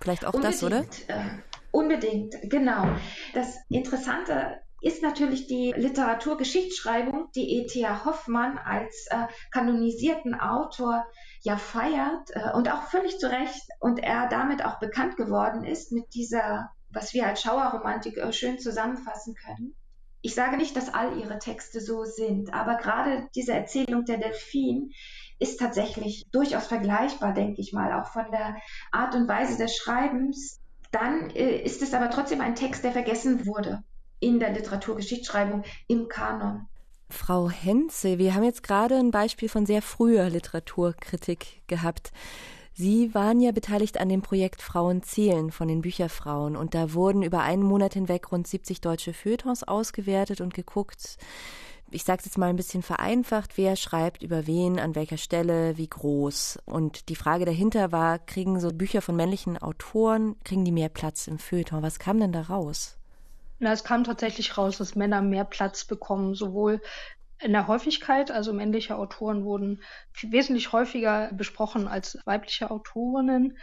[0.00, 0.80] Vielleicht auch unbedingt, das, oder?
[1.06, 1.24] Äh,
[1.70, 2.88] unbedingt, genau.
[3.34, 8.04] Das Interessante ist natürlich die Literaturgeschichtsschreibung, die E.T.A.
[8.04, 11.06] Hoffmann als äh, kanonisierten Autor
[11.40, 15.90] ja feiert äh, und auch völlig zu Recht und er damit auch bekannt geworden ist
[15.90, 19.74] mit dieser, was wir als Schauerromantik äh, schön zusammenfassen können.
[20.20, 24.90] Ich sage nicht, dass all ihre Texte so sind, aber gerade diese Erzählung der Delphin
[25.38, 28.56] ist tatsächlich durchaus vergleichbar, denke ich mal, auch von der
[28.92, 30.60] Art und Weise des Schreibens.
[30.92, 33.82] Dann äh, ist es aber trotzdem ein Text, der vergessen wurde
[34.24, 36.66] in der Literaturgeschichtsschreibung im Kanon.
[37.10, 42.12] Frau Henze, wir haben jetzt gerade ein Beispiel von sehr früher Literaturkritik gehabt.
[42.72, 47.22] Sie waren ja beteiligt an dem Projekt Frauen zählen von den Bücherfrauen und da wurden
[47.22, 51.18] über einen Monat hinweg rund 70 deutsche Feuilletons ausgewertet und geguckt,
[51.90, 55.78] ich sage es jetzt mal ein bisschen vereinfacht, wer schreibt über wen, an welcher Stelle,
[55.78, 56.58] wie groß.
[56.64, 61.28] Und die Frage dahinter war, kriegen so Bücher von männlichen Autoren, kriegen die mehr Platz
[61.28, 61.82] im Feuilleton?
[61.82, 62.96] Was kam denn da raus?
[63.64, 66.82] Na, es kam tatsächlich raus, dass Männer mehr Platz bekommen, sowohl
[67.40, 69.82] in der Häufigkeit, also männliche Autoren wurden
[70.20, 73.56] wesentlich häufiger besprochen als weibliche Autorinnen.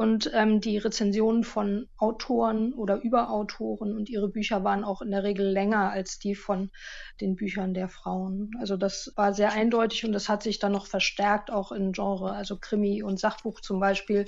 [0.00, 5.24] Und ähm, die Rezensionen von Autoren oder Überautoren und ihre Bücher waren auch in der
[5.24, 6.70] Regel länger als die von
[7.20, 8.50] den Büchern der Frauen.
[8.58, 12.32] Also das war sehr eindeutig und das hat sich dann noch verstärkt auch in Genre.
[12.32, 14.24] Also Krimi und Sachbuch zum Beispiel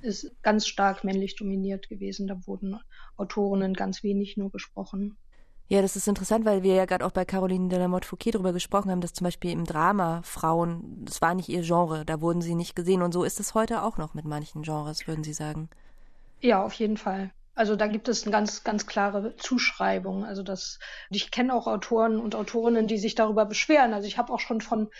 [0.00, 2.28] ist ganz stark männlich dominiert gewesen.
[2.28, 2.78] Da wurden
[3.16, 5.18] Autorinnen ganz wenig nur gesprochen.
[5.68, 8.30] Ja, das ist interessant, weil wir ja gerade auch bei Caroline de la Motte Fouquet
[8.30, 12.20] darüber gesprochen haben, dass zum Beispiel im Drama Frauen, das war nicht ihr Genre, da
[12.20, 13.02] wurden sie nicht gesehen.
[13.02, 15.68] Und so ist es heute auch noch mit manchen Genres, würden Sie sagen.
[16.40, 17.32] Ja, auf jeden Fall.
[17.56, 20.26] Also da gibt es eine ganz, ganz klare Zuschreibung.
[20.26, 23.94] Also das, ich kenne auch Autoren und Autorinnen, die sich darüber beschweren.
[23.94, 24.90] Also ich habe auch schon von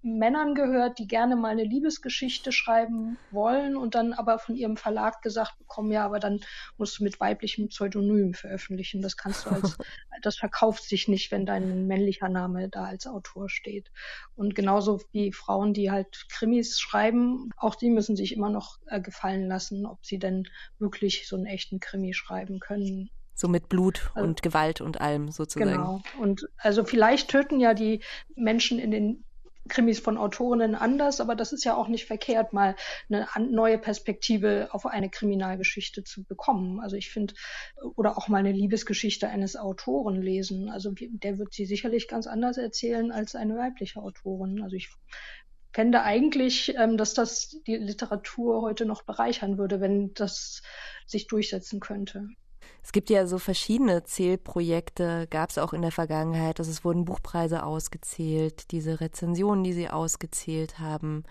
[0.00, 5.22] Männern gehört, die gerne mal eine Liebesgeschichte schreiben wollen und dann aber von ihrem Verlag
[5.22, 6.38] gesagt bekommen, ja, aber dann
[6.78, 9.02] musst du mit weiblichem Pseudonym veröffentlichen.
[9.02, 9.76] Das kannst du als,
[10.22, 13.90] das verkauft sich nicht, wenn dein männlicher Name da als Autor steht.
[14.36, 19.00] Und genauso wie Frauen, die halt Krimis schreiben, auch die müssen sich immer noch äh,
[19.00, 20.48] gefallen lassen, ob sie denn
[20.78, 23.10] wirklich so einen echten Krimi Krimi schreiben können.
[23.34, 25.72] So mit Blut also, und Gewalt und allem sozusagen.
[25.72, 26.02] Genau.
[26.20, 28.00] Und also vielleicht töten ja die
[28.36, 29.24] Menschen in den
[29.66, 32.76] Krimis von Autorinnen anders, aber das ist ja auch nicht verkehrt, mal
[33.08, 36.80] eine neue Perspektive auf eine Kriminalgeschichte zu bekommen.
[36.80, 37.32] Also ich finde,
[37.96, 40.68] oder auch mal eine Liebesgeschichte eines Autoren lesen.
[40.68, 44.62] Also der wird sie sicherlich ganz anders erzählen als eine weibliche Autorin.
[44.62, 44.90] Also ich
[45.74, 50.62] fände eigentlich, ähm, dass das die Literatur heute noch bereichern würde, wenn das
[51.04, 52.28] sich durchsetzen könnte.
[52.82, 56.60] Es gibt ja so verschiedene Zählprojekte, gab es auch in der Vergangenheit.
[56.60, 61.24] Also es wurden Buchpreise ausgezählt, diese Rezensionen, die sie ausgezählt haben.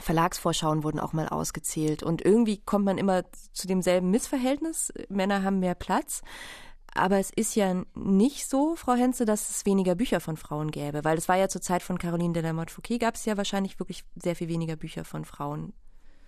[0.00, 2.02] Verlagsvorschauen wurden auch mal ausgezählt.
[2.02, 4.92] Und irgendwie kommt man immer zu demselben Missverhältnis.
[5.08, 6.22] Männer haben mehr Platz.
[6.94, 11.04] Aber es ist ja nicht so, Frau Henze, dass es weniger Bücher von Frauen gäbe,
[11.04, 13.36] weil es war ja zur Zeit von Caroline de la Motte Fouquet, gab es ja
[13.36, 15.72] wahrscheinlich wirklich sehr viel weniger Bücher von Frauen.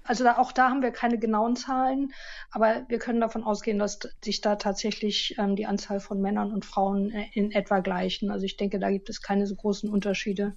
[0.03, 2.13] Also da, auch da haben wir keine genauen Zahlen,
[2.51, 6.65] aber wir können davon ausgehen, dass sich da tatsächlich ähm, die Anzahl von Männern und
[6.65, 8.31] Frauen äh, in etwa gleichen.
[8.31, 10.57] Also ich denke, da gibt es keine so großen Unterschiede.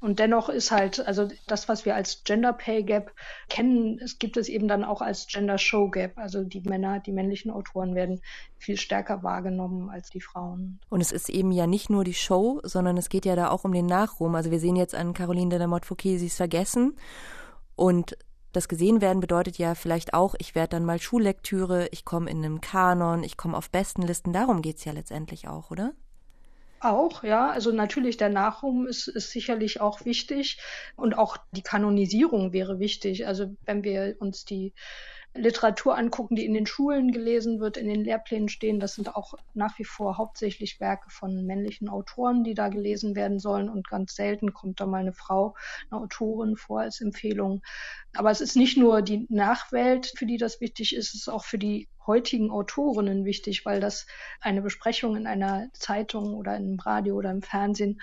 [0.00, 3.12] Und dennoch ist halt, also das, was wir als Gender Pay Gap
[3.50, 6.16] kennen, es gibt es eben dann auch als Gender Show Gap.
[6.16, 8.22] Also die Männer, die männlichen Autoren werden
[8.56, 10.80] viel stärker wahrgenommen als die Frauen.
[10.88, 13.64] Und es ist eben ja nicht nur die Show, sondern es geht ja da auch
[13.64, 14.34] um den Nachruhm.
[14.34, 16.96] Also wir sehen jetzt an Caroline de la Motte Fouquet, sie ist vergessen.
[17.76, 18.16] Und
[18.52, 22.38] das gesehen werden bedeutet ja vielleicht auch, ich werde dann mal Schullektüre, ich komme in
[22.38, 24.32] einem Kanon, ich komme auf Bestenlisten.
[24.32, 25.92] Darum geht's ja letztendlich auch, oder?
[26.80, 27.50] Auch, ja.
[27.50, 30.58] Also natürlich der Nachruhm ist, ist sicherlich auch wichtig
[30.96, 33.26] und auch die Kanonisierung wäre wichtig.
[33.26, 34.72] Also wenn wir uns die
[35.34, 38.80] Literatur angucken, die in den Schulen gelesen wird, in den Lehrplänen stehen.
[38.80, 43.38] Das sind auch nach wie vor hauptsächlich Werke von männlichen Autoren, die da gelesen werden
[43.38, 43.68] sollen.
[43.68, 45.54] Und ganz selten kommt da mal eine Frau,
[45.90, 47.62] eine Autorin vor als Empfehlung.
[48.16, 51.44] Aber es ist nicht nur die Nachwelt, für die das wichtig ist, es ist auch
[51.44, 54.06] für die heutigen Autorinnen wichtig, weil das
[54.40, 58.00] eine Besprechung in einer Zeitung oder im Radio oder im Fernsehen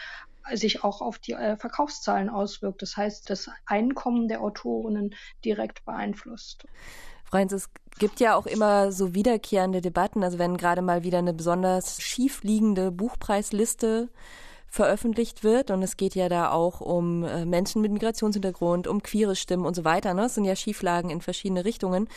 [0.54, 2.82] sich auch auf die äh, Verkaufszahlen auswirkt.
[2.82, 5.14] Das heißt, das Einkommen der Autorinnen
[5.44, 6.66] direkt beeinflusst.
[7.30, 10.24] Freunds, es gibt ja auch immer so wiederkehrende Debatten.
[10.24, 14.10] Also wenn gerade mal wieder eine besonders schief liegende Buchpreisliste
[14.70, 19.36] veröffentlicht wird und es geht ja da auch um äh, Menschen mit Migrationshintergrund, um queere
[19.36, 20.14] Stimmen und so weiter.
[20.14, 20.26] Ne?
[20.26, 22.10] Es sind ja Schieflagen in verschiedene Richtungen.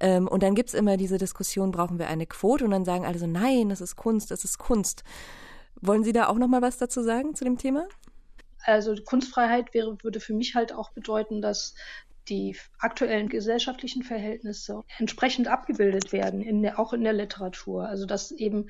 [0.00, 2.64] Ähm, und dann gibt's immer diese Diskussion, brauchen wir eine Quote?
[2.64, 5.04] Und dann sagen alle so, nein, das ist Kunst, das ist Kunst.
[5.80, 7.86] Wollen Sie da auch noch mal was dazu sagen zu dem Thema?
[8.64, 11.74] Also Kunstfreiheit wäre, würde für mich halt auch bedeuten, dass
[12.30, 17.86] die aktuellen gesellschaftlichen Verhältnisse entsprechend abgebildet werden, in der, auch in der Literatur.
[17.86, 18.68] Also dass eben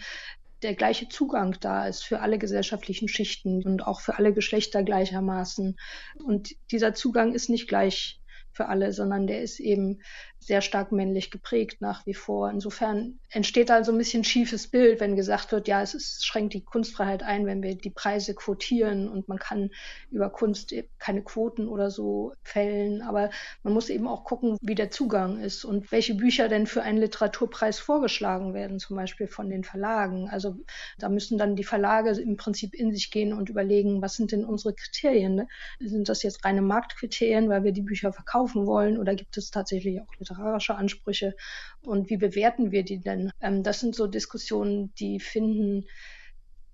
[0.62, 5.78] der gleiche Zugang da ist für alle gesellschaftlichen Schichten und auch für alle Geschlechter gleichermaßen.
[6.24, 8.20] Und dieser Zugang ist nicht gleich
[8.52, 10.02] für alle, sondern der ist eben
[10.40, 12.50] sehr stark männlich geprägt nach wie vor.
[12.50, 16.54] Insofern entsteht da so ein bisschen schiefes Bild, wenn gesagt wird, ja, es ist, schränkt
[16.54, 19.70] die Kunstfreiheit ein, wenn wir die Preise quotieren und man kann
[20.10, 23.02] über Kunst keine Quoten oder so fällen.
[23.02, 23.30] Aber
[23.62, 26.98] man muss eben auch gucken, wie der Zugang ist und welche Bücher denn für einen
[26.98, 30.28] Literaturpreis vorgeschlagen werden, zum Beispiel von den Verlagen.
[30.30, 30.56] Also
[30.98, 34.44] da müssen dann die Verlage im Prinzip in sich gehen und überlegen, was sind denn
[34.44, 35.34] unsere Kriterien?
[35.34, 35.48] Ne?
[35.80, 40.00] Sind das jetzt reine Marktkriterien, weil wir die Bücher verkaufen wollen oder gibt es tatsächlich
[40.00, 41.34] auch literarische Ansprüche
[41.82, 43.30] und wie bewerten wir die denn?
[43.40, 45.86] Ähm, das sind so Diskussionen, die finden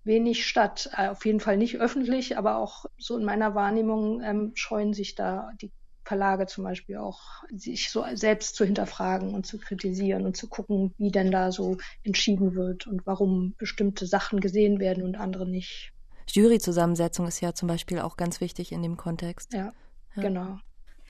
[0.05, 0.91] wenig statt.
[0.97, 5.15] Äh, auf jeden Fall nicht öffentlich, aber auch so in meiner Wahrnehmung ähm, scheuen sich
[5.15, 5.73] da die
[6.05, 10.95] Verlage zum Beispiel auch, sich so selbst zu hinterfragen und zu kritisieren und zu gucken,
[10.99, 15.93] wie denn da so entschieden wird und warum bestimmte Sachen gesehen werden und andere nicht.
[16.31, 19.53] Juryzusammensetzung ist ja zum Beispiel auch ganz wichtig in dem Kontext.
[19.53, 19.73] Ja,
[20.15, 20.23] ja.
[20.23, 20.59] genau.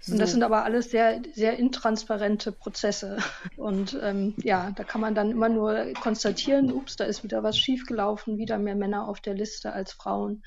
[0.08, 3.18] Und das sind aber alles sehr, sehr intransparente Prozesse.
[3.56, 7.58] Und ähm, ja, da kann man dann immer nur konstatieren, ups, da ist wieder was
[7.58, 10.44] schiefgelaufen, wieder mehr Männer auf der Liste als Frauen.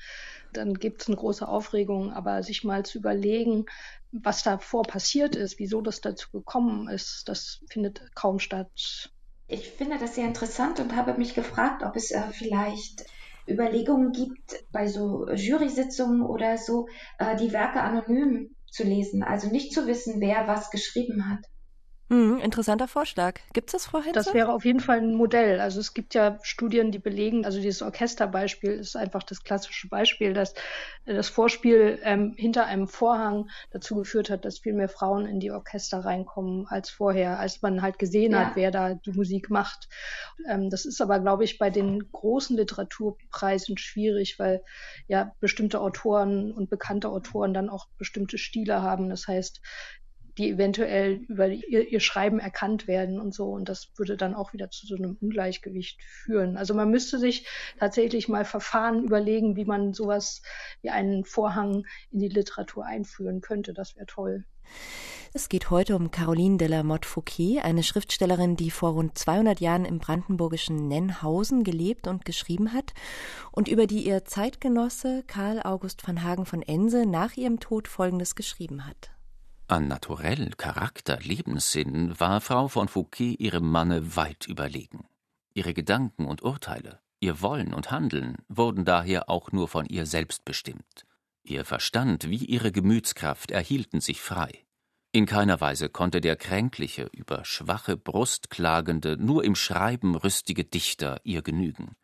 [0.52, 3.66] Dann gibt es eine große Aufregung, aber sich mal zu überlegen,
[4.12, 9.10] was davor passiert ist, wieso das dazu gekommen ist, das findet kaum statt.
[9.46, 13.04] Ich finde das sehr interessant und habe mich gefragt, ob es äh, vielleicht
[13.48, 19.72] Überlegungen gibt bei so Jury-Sitzungen oder so, äh, die Werke anonym zu lesen, also nicht
[19.72, 21.44] zu wissen, wer was geschrieben hat.
[22.10, 23.38] Mhm, interessanter Vorschlag.
[23.52, 24.12] Gibt es das, Frau Hetze?
[24.14, 25.60] Das wäre auf jeden Fall ein Modell.
[25.60, 30.32] Also es gibt ja Studien, die belegen, also dieses Orchesterbeispiel ist einfach das klassische Beispiel,
[30.34, 30.52] dass
[31.04, 35.38] äh, das Vorspiel ähm, hinter einem Vorhang dazu geführt hat, dass viel mehr Frauen in
[35.38, 38.46] die Orchester reinkommen als vorher, als man halt gesehen ja.
[38.46, 39.88] hat, wer da die Musik macht.
[40.48, 44.64] Ähm, das ist aber, glaube ich, bei den großen Literaturpreisen schwierig, weil
[45.06, 49.10] ja bestimmte Autoren und bekannte Autoren dann auch bestimmte Stile haben.
[49.10, 49.60] Das heißt,
[50.40, 53.50] die eventuell über ihr, ihr, Schreiben erkannt werden und so.
[53.50, 56.56] Und das würde dann auch wieder zu so einem Ungleichgewicht führen.
[56.56, 57.46] Also man müsste sich
[57.78, 60.40] tatsächlich mal Verfahren überlegen, wie man sowas
[60.80, 63.74] wie einen Vorhang in die Literatur einführen könnte.
[63.74, 64.44] Das wäre toll.
[65.34, 69.60] Es geht heute um Caroline de la Motte Fouquet, eine Schriftstellerin, die vor rund 200
[69.60, 72.94] Jahren im brandenburgischen Nennhausen gelebt und geschrieben hat
[73.52, 78.34] und über die ihr Zeitgenosse Karl August von Hagen von Ense nach ihrem Tod Folgendes
[78.34, 79.10] geschrieben hat.
[79.70, 85.06] An Naturell, Charakter, Lebenssinn war Frau von Fouquet ihrem Manne weit überlegen.
[85.54, 90.44] Ihre Gedanken und Urteile, ihr Wollen und Handeln wurden daher auch nur von ihr selbst
[90.44, 91.06] bestimmt.
[91.44, 94.50] Ihr Verstand wie ihre Gemütskraft erhielten sich frei.
[95.12, 101.20] In keiner Weise konnte der kränkliche, über schwache Brust klagende, nur im Schreiben rüstige Dichter
[101.22, 101.94] ihr genügen.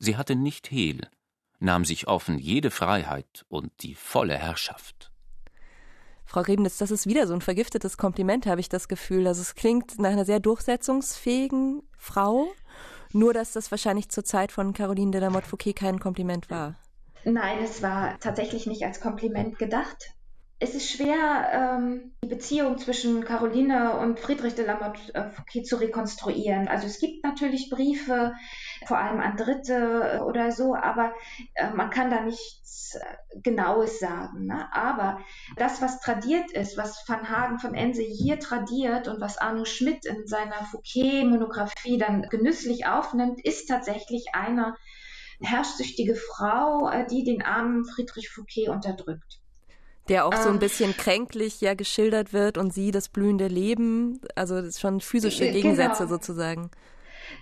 [0.00, 1.08] Sie hatte nicht Hehl,
[1.60, 5.12] nahm sich offen jede Freiheit und die volle Herrschaft.
[6.26, 9.26] Frau Rebnitz, das ist wieder so ein vergiftetes Kompliment, habe ich das Gefühl.
[9.26, 12.48] Also es klingt nach einer sehr durchsetzungsfähigen Frau,
[13.12, 16.74] nur dass das wahrscheinlich zur Zeit von Caroline de la Motte Fouquet kein Kompliment war.
[17.24, 20.16] Nein, es war tatsächlich nicht als Kompliment gedacht
[20.58, 25.64] es ist schwer, ähm, die Beziehung zwischen Caroline und Friedrich de la Motte äh, Fouquet
[25.64, 26.66] zu rekonstruieren.
[26.68, 28.32] Also es gibt natürlich Briefe,
[28.84, 31.14] vor allem an Dritte äh, oder so, aber
[31.54, 34.46] äh, man kann da nichts äh, Genaues sagen.
[34.46, 34.68] Ne?
[34.72, 35.20] Aber
[35.56, 40.04] das, was tradiert ist, was Van Hagen von Ense hier tradiert und was Arno Schmidt
[40.04, 44.74] in seiner Fouquet-Monographie dann genüsslich aufnimmt, ist tatsächlich eine
[45.40, 49.40] herrschsüchtige Frau, die den armen Friedrich Fouquet unterdrückt.
[50.08, 50.60] Der auch so ein ähm.
[50.60, 56.04] bisschen kränklich ja geschildert wird und sie das blühende Leben, also das schon physische Gegensätze
[56.04, 56.08] genau.
[56.08, 56.70] sozusagen.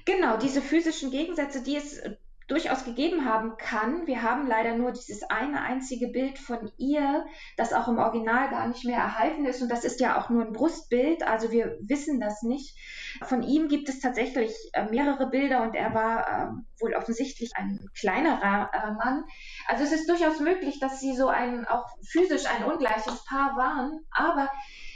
[0.04, 2.02] Genau, diese physischen Gegensätze, die es
[2.46, 4.06] durchaus gegeben haben kann.
[4.06, 7.24] Wir haben leider nur dieses eine einzige Bild von ihr,
[7.56, 9.62] das auch im Original gar nicht mehr erhalten ist.
[9.62, 12.76] Und das ist ja auch nur ein Brustbild, also wir wissen das nicht.
[13.22, 17.88] Von ihm gibt es tatsächlich äh, mehrere Bilder und er war äh, wohl offensichtlich ein
[17.98, 19.24] kleinerer äh, Mann.
[19.66, 24.00] Also es ist durchaus möglich, dass sie so ein auch physisch ein ungleiches Paar waren,
[24.10, 24.50] aber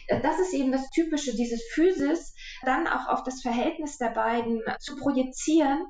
[0.08, 4.62] äh, das ist eben das Typische, dieses Physis dann auch auf das Verhältnis der beiden
[4.80, 5.86] zu projizieren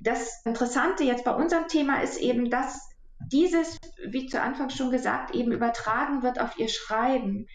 [0.00, 2.88] das Interessante jetzt bei unserem Thema ist eben, dass
[3.26, 7.46] dieses, wie zu Anfang schon gesagt, eben übertragen wird auf ihr Schreiben.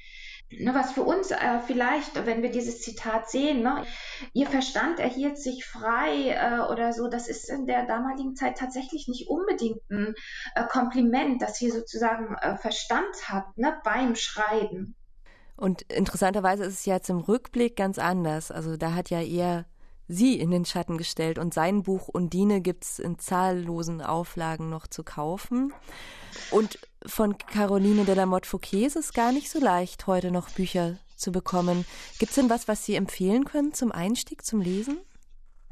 [0.52, 3.84] Ne, was für uns äh, vielleicht, wenn wir dieses Zitat sehen, ne,
[4.32, 9.08] ihr Verstand erhielt sich frei äh, oder so, das ist in der damaligen Zeit tatsächlich
[9.08, 10.14] nicht unbedingt ein
[10.54, 14.96] äh, Kompliment, dass sie sozusagen äh, Verstand hat ne, beim Schreiben.
[15.58, 18.52] Und interessanterweise ist es jetzt im Rückblick ganz anders.
[18.52, 19.66] Also da hat ja eher
[20.08, 25.04] sie in den Schatten gestellt und sein Buch Undine gibt's in zahllosen Auflagen noch zu
[25.04, 25.74] kaufen.
[26.52, 30.50] Und von Caroline de la Motte Fouquet ist es gar nicht so leicht, heute noch
[30.50, 31.86] Bücher zu bekommen.
[32.20, 34.98] Gibt es denn was, was Sie empfehlen können zum Einstieg, zum Lesen?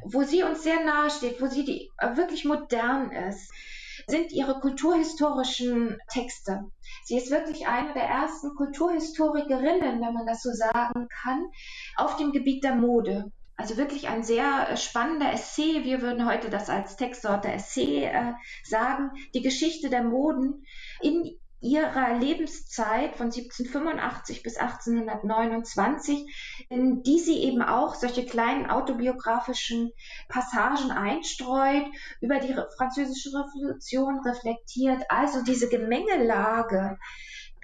[0.05, 3.49] Wo sie uns sehr nahe steht, wo sie die, äh, wirklich modern ist,
[4.07, 6.65] sind ihre kulturhistorischen Texte.
[7.05, 11.45] Sie ist wirklich eine der ersten Kulturhistorikerinnen, wenn man das so sagen kann,
[11.95, 13.31] auf dem Gebiet der Mode.
[13.55, 15.83] Also wirklich ein sehr äh, spannender Essay.
[15.83, 19.11] Wir würden heute das als Textsorte Essay äh, sagen.
[19.33, 20.65] Die Geschichte der Moden
[21.01, 29.91] in ihrer Lebenszeit von 1785 bis 1829, in die sie eben auch solche kleinen autobiografischen
[30.27, 31.85] Passagen einstreut,
[32.19, 36.97] über die französische Revolution reflektiert, also diese Gemengelage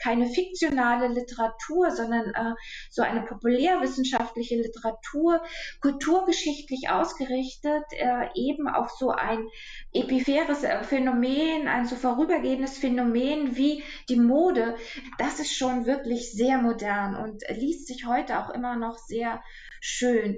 [0.01, 2.53] keine fiktionale Literatur, sondern äh,
[2.89, 5.41] so eine populärwissenschaftliche Literatur,
[5.81, 9.47] kulturgeschichtlich ausgerichtet, äh, eben auf so ein
[9.93, 14.75] epipheres Phänomen, ein so vorübergehendes Phänomen wie die Mode.
[15.17, 19.41] Das ist schon wirklich sehr modern und liest sich heute auch immer noch sehr
[19.81, 20.37] schön.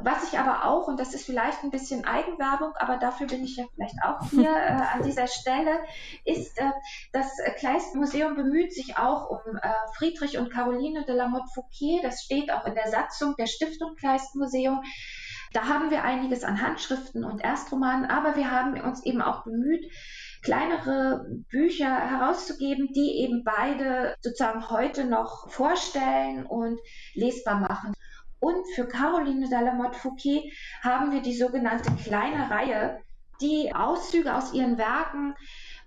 [0.00, 3.56] Was ich aber auch, und das ist vielleicht ein bisschen Eigenwerbung, aber dafür bin ich
[3.56, 5.80] ja vielleicht auch hier äh, an dieser Stelle,
[6.24, 6.70] ist, äh,
[7.12, 12.00] das Kleist Museum bemüht sich auch um äh, Friedrich und Caroline de la Motte Fouquet.
[12.02, 14.84] Das steht auch in der Satzung der Stiftung Kleist Museum.
[15.52, 19.84] Da haben wir einiges an Handschriften und Erstromanen, aber wir haben uns eben auch bemüht,
[20.42, 26.78] kleinere Bücher herauszugeben, die eben beide sozusagen heute noch vorstellen und
[27.14, 27.94] lesbar machen.
[28.40, 33.00] Und für Caroline Dalamotte Fouquet haben wir die sogenannte kleine Reihe,
[33.40, 35.34] die Auszüge aus ihren Werken,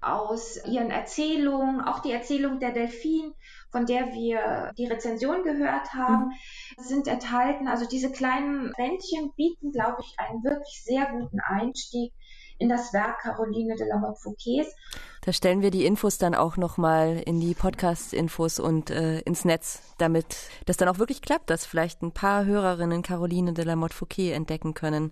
[0.01, 3.33] aus ihren Erzählungen, auch die Erzählung der Delphine,
[3.71, 6.83] von der wir die Rezension gehört haben, mhm.
[6.83, 7.67] sind enthalten.
[7.67, 12.13] Also diese kleinen Bändchen bieten, glaube ich, einen wirklich sehr guten Einstieg
[12.61, 14.73] in das Werk Caroline de la Motte Fouquets.
[15.21, 19.81] Da stellen wir die Infos dann auch nochmal in die Podcast-Infos und äh, ins Netz,
[19.97, 20.25] damit
[20.67, 24.33] das dann auch wirklich klappt, dass vielleicht ein paar Hörerinnen Caroline de la Motte Fouquet
[24.33, 25.11] entdecken können.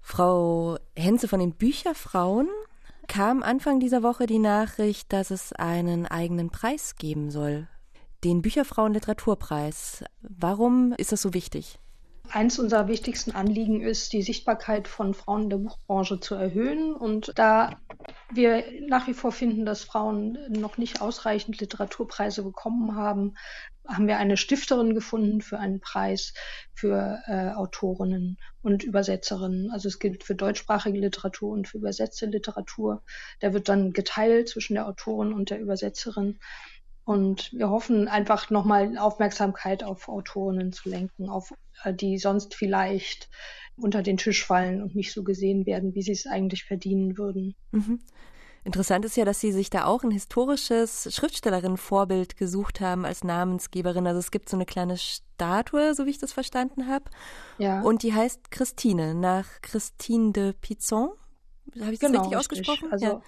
[0.00, 2.48] Frau Henze von den Bücherfrauen
[3.08, 7.68] kam Anfang dieser Woche die Nachricht, dass es einen eigenen Preis geben soll.
[8.24, 10.02] Den Bücherfrauen Literaturpreis.
[10.22, 11.78] Warum ist das so wichtig?
[12.30, 16.94] Eins unserer wichtigsten Anliegen ist, die Sichtbarkeit von Frauen in der Buchbranche zu erhöhen.
[16.94, 17.80] Und da
[18.30, 23.34] wir nach wie vor finden, dass Frauen noch nicht ausreichend Literaturpreise bekommen haben,
[23.86, 26.34] haben wir eine Stifterin gefunden für einen Preis
[26.74, 29.70] für äh, Autorinnen und Übersetzerinnen.
[29.70, 33.02] Also es gilt für deutschsprachige Literatur und für übersetzte Literatur.
[33.40, 36.38] Der wird dann geteilt zwischen der Autorin und der Übersetzerin.
[37.08, 43.30] Und wir hoffen einfach nochmal Aufmerksamkeit auf Autorinnen zu lenken, auf äh, die sonst vielleicht
[43.76, 47.54] unter den Tisch fallen und nicht so gesehen werden, wie sie es eigentlich verdienen würden.
[47.72, 48.00] Mhm.
[48.62, 54.06] Interessant ist ja, dass Sie sich da auch ein historisches Schriftstellerinnenvorbild gesucht haben als Namensgeberin.
[54.06, 57.06] Also es gibt so eine kleine Statue, so wie ich das verstanden habe.
[57.56, 57.80] Ja.
[57.80, 61.12] Und die heißt Christine, nach Christine de Pizon.
[61.80, 62.92] Habe ich das genau, richtig ausgesprochen?
[62.92, 63.22] Also ja.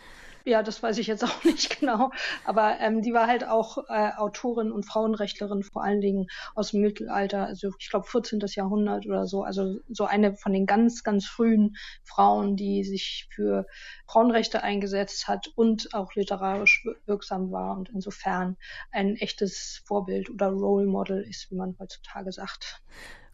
[0.50, 2.10] Ja, das weiß ich jetzt auch nicht genau.
[2.44, 6.80] Aber ähm, die war halt auch äh, Autorin und Frauenrechtlerin, vor allen Dingen aus dem
[6.80, 8.40] Mittelalter, also ich glaube 14.
[8.56, 9.44] Jahrhundert oder so.
[9.44, 13.64] Also so eine von den ganz, ganz frühen Frauen, die sich für
[14.08, 18.56] Frauenrechte eingesetzt hat und auch literarisch wirksam war und insofern
[18.90, 22.82] ein echtes Vorbild oder Role Model ist, wie man heutzutage sagt.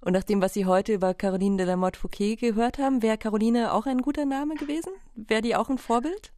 [0.02, 3.16] Und nach dem, was Sie heute über Caroline de la Motte Fouquet gehört haben, wäre
[3.16, 4.92] Caroline auch ein guter Name gewesen?
[5.14, 6.30] Wäre die auch ein Vorbild?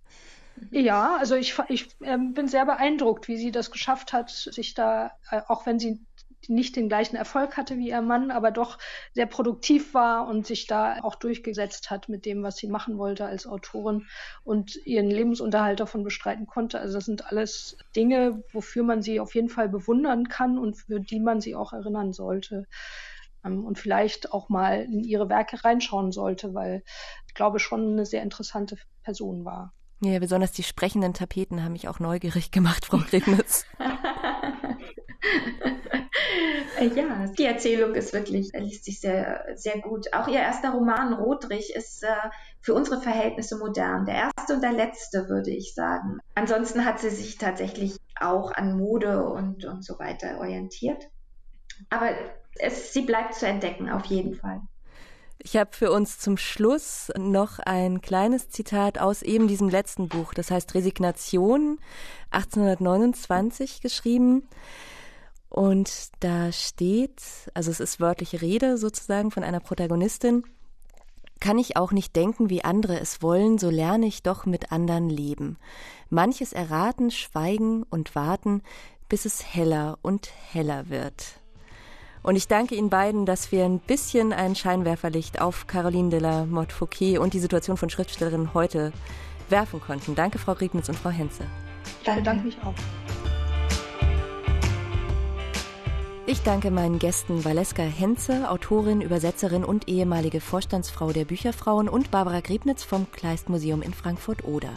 [0.71, 5.12] Ja, also ich, ich äh, bin sehr beeindruckt, wie sie das geschafft hat, sich da,
[5.31, 6.05] äh, auch wenn sie
[6.47, 8.79] nicht den gleichen Erfolg hatte wie ihr Mann, aber doch
[9.12, 13.27] sehr produktiv war und sich da auch durchgesetzt hat mit dem, was sie machen wollte
[13.27, 14.07] als Autorin
[14.44, 16.79] und ihren Lebensunterhalt davon bestreiten konnte.
[16.81, 21.01] Also das sind alles Dinge, wofür man sie auf jeden Fall bewundern kann und für
[21.01, 22.66] die man sie auch erinnern sollte
[23.44, 26.83] ähm, und vielleicht auch mal in ihre Werke reinschauen sollte, weil
[27.27, 29.75] ich glaube schon eine sehr interessante Person war.
[30.00, 33.64] Ja, besonders die sprechenden Tapeten haben mich auch neugierig gemacht, Frau Grignitz.
[36.94, 40.12] ja, die Erzählung ist wirklich, liest sich sehr, sehr gut.
[40.12, 42.14] Auch ihr erster Roman Rotrich ist äh,
[42.61, 44.06] für unsere Verhältnisse modern.
[44.06, 46.18] Der erste und der letzte, würde ich sagen.
[46.37, 51.08] Ansonsten hat sie sich tatsächlich auch an Mode und, und so weiter orientiert.
[51.90, 52.11] Aber
[52.58, 54.61] es, sie bleibt zu entdecken, auf jeden Fall.
[55.41, 60.34] Ich habe für uns zum Schluss noch ein kleines Zitat aus eben diesem letzten Buch,
[60.34, 61.78] das heißt Resignation,
[62.30, 64.49] 1829 geschrieben.
[65.49, 67.22] Und da steht,
[67.55, 70.43] also es ist wörtliche Rede sozusagen von einer Protagonistin,
[71.41, 75.09] kann ich auch nicht denken, wie andere es wollen, so lerne ich doch mit anderen
[75.09, 75.57] leben.
[76.11, 78.62] Manches erraten, schweigen und warten,
[79.09, 81.38] bis es heller und heller wird.
[82.23, 86.45] Und ich danke Ihnen beiden, dass wir ein bisschen ein Scheinwerferlicht auf Caroline de la
[86.45, 88.93] Motte Fouquet und die Situation von Schriftstellerinnen heute
[89.49, 90.14] werfen konnten.
[90.14, 91.45] Danke, Frau Griebnitz und Frau Henze.
[92.03, 92.75] Ich bedanke mich auch.
[96.27, 102.41] Ich danke meinen Gästen Valeska Henze, Autorin, Übersetzerin und ehemalige Vorstandsfrau der Bücherfrauen und Barbara
[102.41, 104.69] Griebnitz vom Kleistmuseum in Frankfurt-Oder.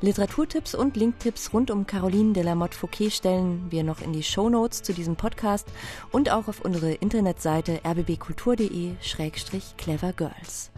[0.00, 4.22] Literaturtipps und Linktipps rund um Caroline de la Motte Fouquet stellen wir noch in die
[4.22, 5.68] Shownotes zu diesem Podcast
[6.12, 10.70] und auch auf unsere Internetseite rbbkultur.de-clevergirls.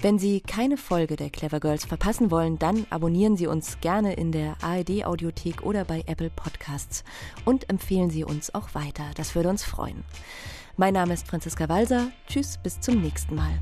[0.00, 4.30] Wenn Sie keine Folge der Clever Girls verpassen wollen, dann abonnieren Sie uns gerne in
[4.30, 7.02] der ARD Audiothek oder bei Apple Podcasts
[7.44, 9.04] und empfehlen Sie uns auch weiter.
[9.16, 10.04] Das würde uns freuen.
[10.76, 12.12] Mein Name ist Franziska Walser.
[12.28, 13.58] Tschüss, bis zum nächsten Mal.